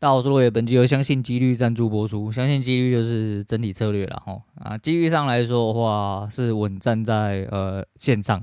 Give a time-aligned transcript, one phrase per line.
[0.00, 2.32] 大家好，我是罗野，本集由相信几率赞助播出。
[2.32, 8.42] 相信几率就是整体策略了哈啊，几率上来说的话是稳站在呃线上，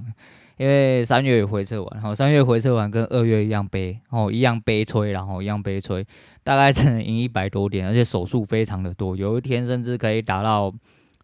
[0.58, 6.06] 因为三月回撤完，然后，三月回撤完跟二月一样悲，哦，一样悲催，然后一样悲催，
[6.44, 10.72] 大概只能赢一百多点，而且手数非常的多，有一天甚至可以达到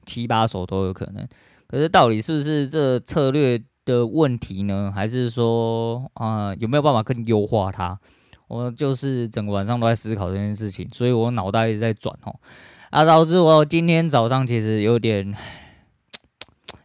[0.04, 1.27] 七八手都有可能。
[1.68, 4.91] 可是到底是不是这策略的问题呢？
[4.95, 8.00] 还是说啊、有没有办法更优化它？
[8.47, 12.35] 我就是整个晚上都在思考这件事情，所以我脑袋一直在转哦，
[12.91, 15.34] 啊，导致我今天早上其实有点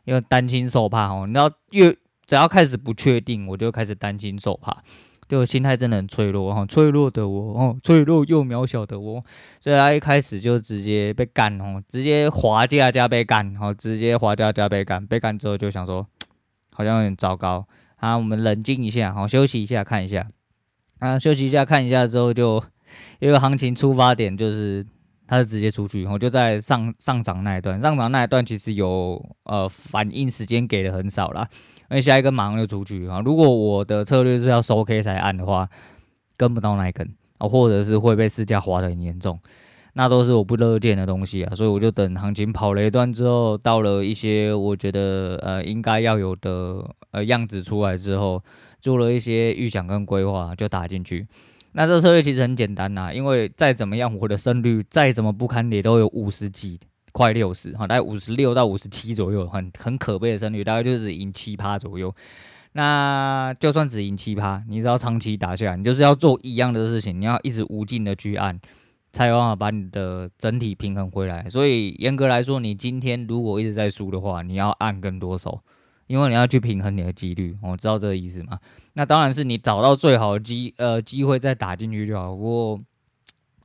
[0.04, 1.26] 有点担惊受怕哦。
[1.26, 1.92] 你知道，越
[2.26, 4.82] 只要开始不确定，我就开始担惊受怕，
[5.28, 9.22] 就心态真的很脆弱哈，脆弱的我哦，脆弱又渺小的我，
[9.60, 16.06] 所以他一开始就直接被干哦，直接滑价加被干，哦直接滑价加被干，被干之后就想说
[16.72, 17.66] 好像有点糟糕
[17.96, 20.26] 啊，我们冷静一下，好休息一下，看一下。
[20.98, 22.62] 啊，休息一下，看一下之后，就
[23.20, 24.84] 因为行情出发点，就是
[25.28, 31.48] 它是直接出去，我就在上上涨那一段，上涨那一段其实有呃反应时间给的很少啦，
[31.90, 33.20] 因为下一根马上就出去啊。
[33.24, 35.68] 如果我的策略是要收 K 才按的话，
[36.36, 39.38] 跟不到那一根啊，或者是会被市价滑的很严重，
[39.92, 41.54] 那都是我不乐见的东西啊。
[41.54, 48.42] 所以我就等行情跑了一段之后，到了一些我觉得呃应该要有的呃样子出来之后。
[48.80, 51.26] 做了一些预想跟规划，就打进去。
[51.72, 56.80] 那这个策略其实很简单呐，因为再怎么样，我的胜率再怎么不堪，也都有五十几，
[57.12, 62.12] 快六十，哈，大概五十六到五十七左右，很很可悲的胜率，大概就是赢七趴左右。
[62.72, 68.58] 那就算只赢七趴，你只要长期打下来，你就是要做一样的事情，你要一直无尽的去按，
[69.12, 71.48] 才有办法把你的整体平衡回来。
[71.48, 75.60] 所以严格来说，你今天如果一直在输的话，你要按更多手。
[76.08, 78.58] 因为你要去平衡你的几率，我知道这个意思吗？
[78.94, 82.34] 那当然是你找到最好的机呃机会再打进去就好。
[82.34, 82.80] 不过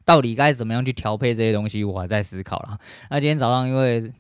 [0.06, 2.78] 到底该怎么样去调配这些东西，我还在思考啦。
[3.10, 4.12] 那今天早上因为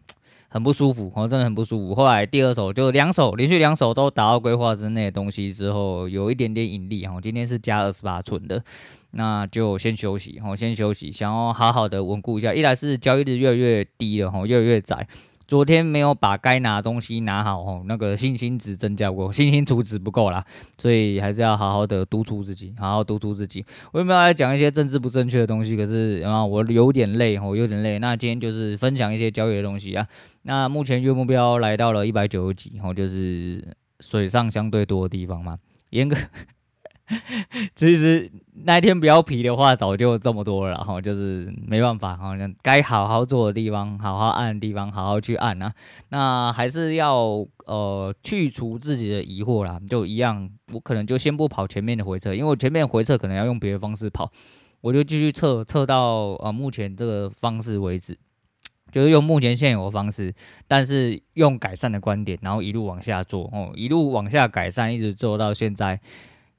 [0.47, 1.93] 很不舒服，我真的很不舒服。
[1.93, 7.19] 后来第二手就两手连续两手都打到规划之内的东西之后，有一点点引力哈。
[7.21, 8.63] 今天是加二十八寸的，
[9.11, 12.53] 那就先休息，我先休息，想要好好的稳固一下。
[12.53, 15.07] 一来是交易日越来越低了哈，越来越窄。
[15.47, 20.43] 昨天没有把该拿的东西拿好哦，那个信心值增加过，信心储值不够啦，
[20.77, 23.65] 所以还是要好好的督促自己，好好督促自己。
[23.91, 25.75] 我有没有来讲一些政治不正确的东西？
[25.75, 27.99] 可是啊，我有点累，我有点累。
[27.99, 30.07] 那今天就是分享一些交易的东西啊。
[30.43, 33.63] 那目前月目标来到了一百九十几，然后就是
[33.99, 35.57] 水上相对多的地方嘛，
[35.89, 36.15] 严格。
[37.75, 38.31] 其实
[38.63, 45.73] 那天不要皮的话，早就这么多了哈，就是没办法哈，该好好做的地方，好好按的地方，好好去按啊。
[46.09, 54.31] 那还是要呃去除自己的疑惑啦，就一样，我可能就先不跑前面的回撤，因为我前面回撤可能要用别的方式跑，
[54.79, 58.17] 我就继续测测到呃目前这个方式为止，
[58.93, 60.33] 就是用目前现有的方式，
[60.69, 65.99] 但是用改善的观点，然后一路往下做哦，一路往下改善，一直做到现在。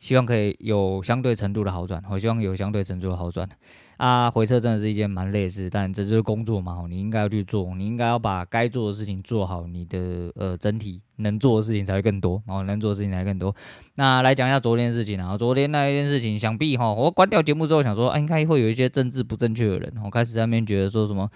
[0.05, 3.49] 希望可以有相对程度的好转，我希望有相对程度的好转。
[3.97, 13.57] 啊，回撤真的是一件蛮累的事，但这就是工作嘛，你应该要去做，你应该要把该做的事情做好，你的呃整体能做的事情才会更多，然后能做的事情才会更多。
[13.95, 21.31] 那来讲一下昨天的事情啊，昨天那一件事情，想必哈，我关掉节目之后想说，啊，应该会有一些政治不正确的人，我开始在那边觉得说什么，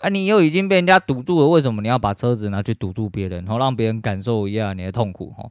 [0.00, 5.48] 啊，你又已经被人家堵住了，为什么你要把车子拿去堵住别人，然后让别人感受一下你的痛苦哈？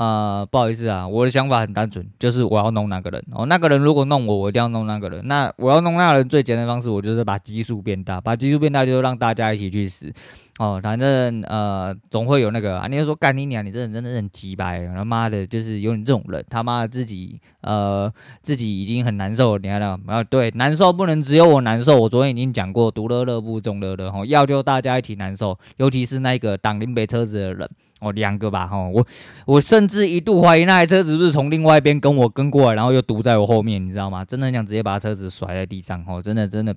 [0.00, 3.44] 啊、呃，不好意思啊，我的想法很单纯，就是我要弄那个人哦。
[3.44, 5.20] 那个人如果弄我，我一定要弄那个人。
[5.28, 10.10] 那我要弄那个人最简单方式，我就是把基数变大，把基数变大，就是让大家一起去死
[10.56, 10.80] 哦。
[10.82, 18.10] 反正呃，总会有那个啊，你就说干你娘，你这人真的很鸡掰，他妈的，就是有你这种人，他妈的自己呃
[18.40, 20.24] 自己已经很难受了，你看到没有？
[20.24, 22.00] 对，难受不能只有我难受。
[22.00, 27.68] 我昨天已经讲过，独乐乐不众乐乐哦，要就大家一起难受，尤其是那个挡林北车子的人。
[28.00, 29.06] 哦，两个吧，哈，我
[29.46, 34.24] 我甚至一度怀疑那台车子是不是从另外一边跟我跟过来，然后又堵在我后面，你知道吗？
[34.24, 36.74] 真的很想直接把车子甩在地上，哦，真的真的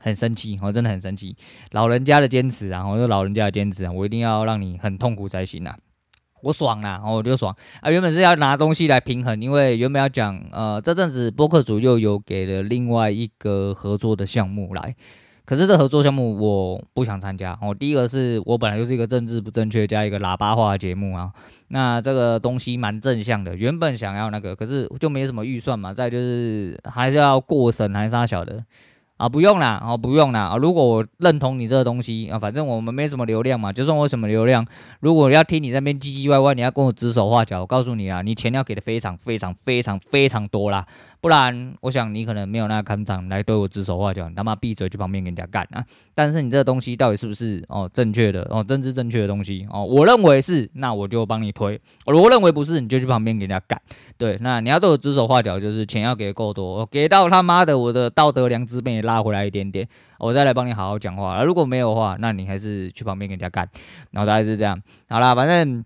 [0.00, 1.36] 很生气，哦，真的很生气。
[1.72, 5.76] 老人家的坚持啊，我说老人家的坚持啊，我一定要让你很痛苦才行啊，
[6.42, 7.90] 我爽啦，然后我就爽啊。
[7.90, 14.96] 原本是要拿东西来平衡，因为原本要讲，呃，这阵子播客组又有给了另外一个合作的项目来。
[15.44, 17.74] 可是这合作项目我不想参加我。
[17.74, 21.32] 第一个是我本来就是一个政治不正确加一个喇叭话的节目啊，
[21.68, 25.92] 那这个东西蛮正向的，原本想要那个，可是就没什么预算嘛。
[25.92, 28.64] 再就是还是要过审还是他晓得
[29.22, 29.28] 啊？
[29.28, 30.56] 不用啦，哦不用啦啊！
[30.56, 34.66] 如果我认同你这个东西啊，反正我们没什么流量嘛，就算我什么流量，
[35.00, 40.84] 如果要听你那边唧唧歪歪，你要跟我指手画脚，我告诉你啊，你钱要给的非常非常非常非常多啦。
[41.20, 45.84] 不然我想你可能没有那个看场来对我指手画脚，你他妈闭嘴去旁边跟人家干啊！
[46.14, 49.84] 但是你这个东西到底是不是哦正确的哦政治正确的东西哦？
[49.84, 53.80] 我认为是，那我就帮你推；我认为不是，你就去旁边给人家干。
[54.18, 59.88] 对，那你要对我指手画脚，就是钱要给够多，给到他妈的我的道德良知被你拉回来一点点，
[60.18, 61.42] 我再来帮你好好讲话。
[61.44, 63.68] 如果没有的话，那你还是去旁边跟人家干。
[64.10, 65.84] 然后大概是这样，好了，反正。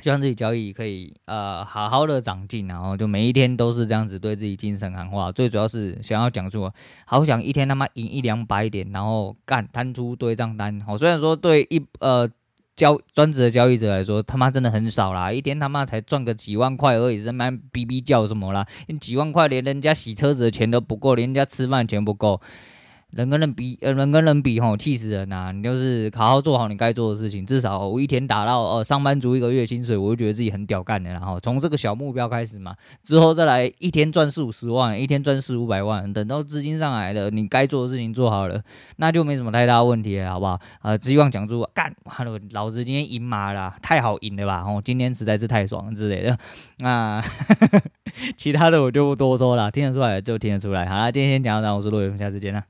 [0.00, 5.32] 希望自己交易可以呃好好的长进，然后就每一天都是这样子对自己精神喊话。
[5.32, 6.70] 最主要是想要讲出，
[7.04, 10.80] 好想一天他妈赢一两百点，然后干摊出对账单。
[10.82, 12.30] 好，虽然说对一呃
[12.78, 18.64] 交专职的交易者来说，他妈真的很少啦，一天他妈才赚个几万块而已，在那逼逼叫什么啦？
[19.00, 22.40] 几万块连人家洗车子的钱都不够，连人家吃饭钱不够。
[23.10, 25.52] 人跟人比，呃，人跟人比，吼，气死人呐、啊！
[25.52, 31.10] 你就是好好做好你该做的事情，至少我一天打到，呃，上班族一个月薪水，我就觉得自己很屌干的。
[31.10, 38.62] 然后从这个小目标开始嘛，之后再来一天赚四五十万，一天赚四五百万，等到资金上来了，你该做的事情做好了，
[38.96, 40.60] 那就没什么太大问题了，好不好？
[40.82, 44.62] 呃，希望讲出干，哈喽，老子今天赢麻了，太好赢了吧？
[44.62, 46.38] 吼，今天实在是太爽之类的。
[46.80, 47.24] 那
[48.36, 50.84] 其他的我就不多说了，听得出来就听得出来。
[50.86, 52.62] 好了，今天先讲到这，我是陆伟，我们下次见了。